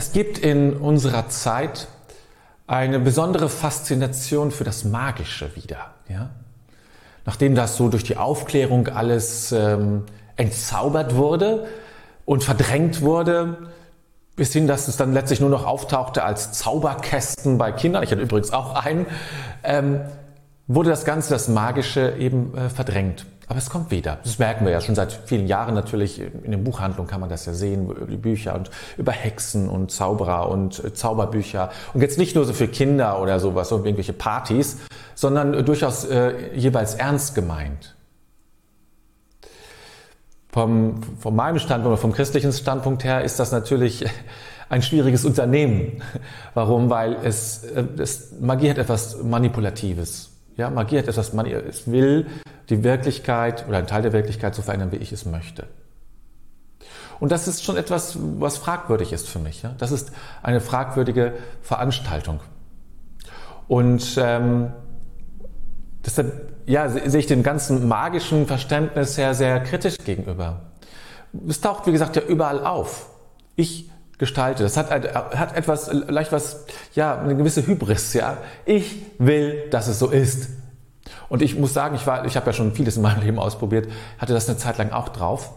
Es 0.00 0.12
gibt 0.12 0.38
in 0.38 0.78
unserer 0.78 1.28
Zeit 1.28 1.86
eine 2.66 3.00
besondere 3.00 3.50
Faszination 3.50 4.50
für 4.50 4.64
das 4.64 4.84
Magische 4.84 5.54
wieder. 5.56 5.90
Ja? 6.08 6.30
Nachdem 7.26 7.54
das 7.54 7.76
so 7.76 7.90
durch 7.90 8.02
die 8.02 8.16
Aufklärung 8.16 8.88
alles 8.88 9.52
ähm, 9.52 10.04
entzaubert 10.36 11.16
wurde 11.16 11.66
und 12.24 12.42
verdrängt 12.42 13.02
wurde, 13.02 13.58
bis 14.36 14.54
hin, 14.54 14.66
dass 14.66 14.88
es 14.88 14.96
dann 14.96 15.12
letztlich 15.12 15.38
nur 15.38 15.50
noch 15.50 15.66
auftauchte 15.66 16.24
als 16.24 16.52
Zauberkästen 16.52 17.58
bei 17.58 17.70
Kindern, 17.70 18.02
ich 18.02 18.10
hatte 18.10 18.22
übrigens 18.22 18.54
auch 18.54 18.82
einen, 18.82 19.04
ähm, 19.64 20.00
wurde 20.66 20.88
das 20.88 21.04
Ganze, 21.04 21.28
das 21.28 21.48
Magische 21.48 22.16
eben 22.18 22.56
äh, 22.56 22.70
verdrängt. 22.70 23.26
Aber 23.50 23.58
es 23.58 23.68
kommt 23.68 23.90
wieder. 23.90 24.20
Das 24.22 24.38
merken 24.38 24.64
wir 24.64 24.70
ja 24.70 24.80
schon 24.80 24.94
seit 24.94 25.12
vielen 25.12 25.48
Jahren 25.48 25.74
natürlich. 25.74 26.20
In 26.20 26.52
den 26.52 26.62
Buchhandlungen 26.62 27.10
kann 27.10 27.18
man 27.18 27.28
das 27.28 27.46
ja 27.46 27.52
sehen, 27.52 27.92
die 28.08 28.16
Bücher 28.16 28.54
und 28.54 28.70
über 28.96 29.10
Hexen 29.10 29.68
und 29.68 29.90
Zauberer 29.90 30.48
und 30.48 30.84
äh, 30.84 30.94
Zauberbücher. 30.94 31.72
Und 31.92 32.00
jetzt 32.00 32.16
nicht 32.16 32.36
nur 32.36 32.44
so 32.44 32.52
für 32.52 32.68
Kinder 32.68 33.20
oder 33.20 33.40
sowas, 33.40 33.72
und 33.72 33.84
irgendwelche 33.84 34.12
Partys, 34.12 34.78
sondern 35.16 35.64
durchaus 35.64 36.04
äh, 36.04 36.54
jeweils 36.54 36.94
ernst 36.94 37.34
gemeint. 37.34 37.96
Vom, 40.52 41.02
von 41.18 41.34
meinem 41.34 41.58
Standpunkt 41.58 41.94
oder 41.94 42.00
vom 42.00 42.12
christlichen 42.12 42.52
Standpunkt 42.52 43.02
her 43.02 43.24
ist 43.24 43.40
das 43.40 43.50
natürlich 43.50 44.04
ein 44.68 44.80
schwieriges 44.80 45.24
Unternehmen. 45.24 46.02
Warum? 46.54 46.88
Weil 46.88 47.16
es, 47.24 47.64
äh, 47.64 47.82
es 47.98 48.30
Magie 48.40 48.70
hat 48.70 48.78
etwas 48.78 49.20
Manipulatives. 49.24 50.30
Ja, 50.56 50.70
Magie 50.70 50.98
hat 50.98 51.08
etwas, 51.08 51.32
es 51.32 51.90
will 51.90 52.26
die 52.70 52.84
Wirklichkeit 52.84 53.66
oder 53.68 53.78
einen 53.78 53.86
Teil 53.86 54.02
der 54.02 54.12
Wirklichkeit 54.12 54.54
so 54.54 54.62
verändern, 54.62 54.92
wie 54.92 54.96
ich 54.96 55.12
es 55.12 55.26
möchte. 55.26 55.66
Und 57.18 57.32
das 57.32 57.46
ist 57.48 57.62
schon 57.64 57.76
etwas, 57.76 58.16
was 58.38 58.56
fragwürdig 58.56 59.12
ist 59.12 59.28
für 59.28 59.38
mich. 59.38 59.62
Das 59.78 59.92
ist 59.92 60.10
eine 60.42 60.60
fragwürdige 60.60 61.34
Veranstaltung. 61.60 62.40
Und 63.68 64.16
ähm, 64.16 64.72
deshalb 66.04 66.54
ja, 66.66 66.88
sehe 66.88 67.20
ich 67.20 67.26
dem 67.26 67.42
ganzen 67.42 67.88
magischen 67.88 68.46
Verständnis 68.46 69.16
sehr, 69.16 69.34
sehr 69.34 69.60
kritisch 69.60 69.98
gegenüber. 69.98 70.62
Es 71.46 71.60
taucht, 71.60 71.86
wie 71.86 71.92
gesagt, 71.92 72.16
ja 72.16 72.22
überall 72.22 72.64
auf. 72.64 73.10
Ich 73.54 73.90
gestalte. 74.20 74.62
Das 74.62 74.76
hat, 74.76 74.90
hat 74.90 75.56
etwas, 75.56 75.90
leicht 75.92 76.30
was, 76.30 76.64
ja, 76.94 77.18
eine 77.18 77.34
gewisse 77.34 77.66
Hybris, 77.66 78.12
ja. 78.14 78.36
Ich 78.66 79.02
will, 79.18 79.68
dass 79.70 79.88
es 79.88 79.98
so 79.98 80.10
ist. 80.10 80.48
Und 81.30 81.40
ich 81.40 81.56
muss 81.56 81.72
sagen, 81.72 81.94
ich 81.94 82.02
ich 82.02 82.36
habe 82.36 82.46
ja 82.46 82.52
schon 82.52 82.72
vieles 82.72 82.96
in 82.96 83.02
meinem 83.02 83.22
Leben 83.22 83.38
ausprobiert, 83.38 83.90
hatte 84.18 84.34
das 84.34 84.48
eine 84.48 84.58
Zeit 84.58 84.76
lang 84.76 84.90
auch 84.90 85.08
drauf. 85.08 85.54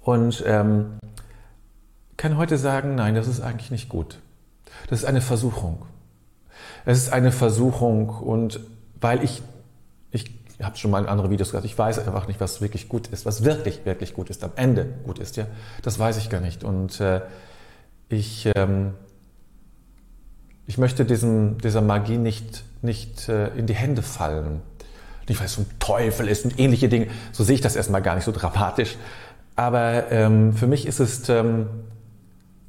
Und 0.00 0.42
ähm, 0.46 0.98
kann 2.16 2.38
heute 2.38 2.56
sagen, 2.56 2.94
nein, 2.94 3.14
das 3.14 3.28
ist 3.28 3.40
eigentlich 3.40 3.70
nicht 3.70 3.88
gut. 3.88 4.20
Das 4.88 5.00
ist 5.00 5.04
eine 5.04 5.20
Versuchung. 5.20 5.84
Es 6.86 6.96
ist 6.96 7.12
eine 7.12 7.32
Versuchung 7.32 8.08
und 8.08 8.60
weil 9.00 9.22
ich, 9.22 9.42
ich 10.10 10.32
habe 10.62 10.76
schon 10.76 10.90
mal 10.90 11.02
in 11.02 11.08
andere 11.08 11.30
Videos 11.30 11.48
gesagt, 11.48 11.64
ich 11.64 11.76
weiß 11.76 11.98
einfach 11.98 12.28
nicht, 12.28 12.40
was 12.40 12.60
wirklich 12.60 12.88
gut 12.88 13.08
ist, 13.08 13.26
was 13.26 13.44
wirklich, 13.44 13.84
wirklich 13.84 14.14
gut 14.14 14.30
ist, 14.30 14.42
am 14.44 14.52
Ende 14.56 14.86
gut 15.04 15.18
ist, 15.18 15.36
ja. 15.36 15.46
Das 15.82 15.98
weiß 15.98 16.16
ich 16.18 16.30
gar 16.30 16.40
nicht. 16.40 16.64
Und 16.64 17.00
äh, 17.00 17.20
ich, 18.08 18.50
ähm, 18.56 18.94
ich 20.66 20.78
möchte 20.78 21.04
diesem, 21.04 21.58
dieser 21.58 21.82
Magie 21.82 22.16
nicht, 22.16 22.64
nicht 22.82 23.28
äh, 23.28 23.48
in 23.56 23.66
die 23.66 23.74
Hände 23.74 24.02
fallen. 24.02 24.60
Nicht, 25.28 25.40
weil 25.40 25.46
es 25.46 25.58
ein 25.58 25.66
Teufel 25.78 26.28
ist 26.28 26.44
und 26.44 26.58
ähnliche 26.58 26.88
Dinge. 26.88 27.08
So 27.32 27.44
sehe 27.44 27.54
ich 27.54 27.60
das 27.60 27.76
erstmal 27.76 28.02
gar 28.02 28.14
nicht 28.14 28.24
so 28.24 28.32
dramatisch. 28.32 28.96
Aber 29.56 30.10
ähm, 30.10 30.52
für 30.52 30.66
mich 30.66 30.86
ist 30.86 31.00
es, 31.00 31.28
ähm, 31.28 31.66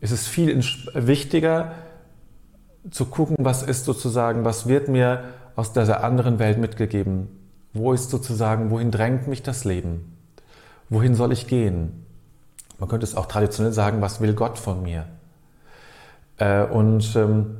ist 0.00 0.10
es 0.10 0.26
viel 0.26 0.60
wichtiger 0.94 1.72
zu 2.90 3.04
gucken, 3.04 3.36
was 3.38 3.62
ist 3.62 3.84
sozusagen, 3.84 4.44
was 4.44 4.66
wird 4.66 4.88
mir 4.88 5.24
aus 5.54 5.72
dieser 5.72 6.02
anderen 6.02 6.38
Welt 6.38 6.58
mitgegeben? 6.58 7.28
Wo 7.72 7.92
ist 7.92 8.10
sozusagen, 8.10 8.70
wohin 8.70 8.90
drängt 8.90 9.28
mich 9.28 9.42
das 9.42 9.64
Leben? 9.64 10.16
Wohin 10.88 11.14
soll 11.14 11.32
ich 11.32 11.46
gehen? 11.46 12.06
Man 12.78 12.88
könnte 12.88 13.04
es 13.04 13.14
auch 13.14 13.26
traditionell 13.26 13.72
sagen, 13.72 14.00
was 14.00 14.20
will 14.20 14.32
Gott 14.32 14.58
von 14.58 14.82
mir? 14.82 15.04
Äh, 16.38 16.64
und 16.64 17.14
ähm, 17.16 17.56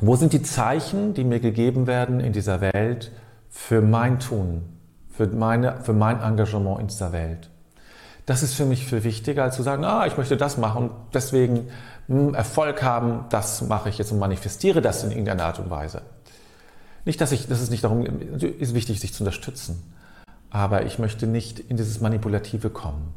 wo 0.00 0.16
sind 0.16 0.32
die 0.32 0.42
Zeichen, 0.42 1.14
die 1.14 1.24
mir 1.24 1.40
gegeben 1.40 1.86
werden 1.86 2.20
in 2.20 2.32
dieser 2.32 2.60
Welt 2.60 3.10
für 3.48 3.80
mein 3.80 4.20
Tun, 4.20 4.62
für, 5.08 5.26
meine, 5.26 5.82
für 5.82 5.92
mein 5.92 6.20
Engagement 6.20 6.80
in 6.80 6.86
dieser 6.86 7.12
Welt? 7.12 7.50
Das 8.26 8.42
ist 8.42 8.54
für 8.54 8.66
mich 8.66 8.86
viel 8.86 9.04
wichtiger, 9.04 9.42
als 9.42 9.56
zu 9.56 9.62
sagen, 9.62 9.84
ah, 9.84 10.06
ich 10.06 10.16
möchte 10.16 10.36
das 10.36 10.58
machen 10.58 10.90
und 10.90 10.92
deswegen 11.14 11.70
hm, 12.08 12.34
Erfolg 12.34 12.82
haben, 12.82 13.24
das 13.30 13.62
mache 13.62 13.88
ich 13.88 13.98
jetzt 13.98 14.12
und 14.12 14.18
manifestiere 14.18 14.82
das 14.82 15.02
in 15.02 15.10
irgendeiner 15.10 15.44
Art 15.44 15.58
und 15.58 15.70
Weise. 15.70 16.02
Nicht, 17.04 17.20
dass 17.20 17.32
ich, 17.32 17.48
das 17.48 17.62
ist 17.62 17.70
nicht 17.70 17.84
darum, 17.84 18.04
ist 18.04 18.74
wichtig, 18.74 19.00
sich 19.00 19.14
zu 19.14 19.24
unterstützen. 19.24 19.82
Aber 20.50 20.84
ich 20.84 20.98
möchte 20.98 21.26
nicht 21.26 21.58
in 21.58 21.76
dieses 21.76 22.00
Manipulative 22.00 22.70
kommen. 22.70 23.14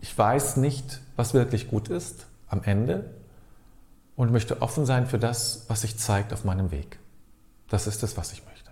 Ich 0.00 0.16
weiß 0.16 0.56
nicht, 0.56 1.00
was 1.16 1.34
wirklich 1.34 1.68
gut 1.68 1.88
ist 1.88 2.26
am 2.48 2.62
Ende 2.62 3.10
und 4.18 4.32
möchte 4.32 4.60
offen 4.62 4.84
sein 4.84 5.06
für 5.06 5.18
das, 5.18 5.64
was 5.68 5.82
sich 5.82 5.96
zeigt 5.96 6.32
auf 6.32 6.44
meinem 6.44 6.72
Weg. 6.72 6.98
Das 7.68 7.86
ist 7.86 8.02
es, 8.02 8.16
was 8.16 8.32
ich 8.32 8.44
möchte. 8.44 8.67